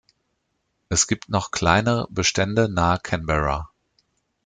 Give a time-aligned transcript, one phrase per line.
[0.89, 3.69] Es gibt noch kleine Bestände nahe Canberra.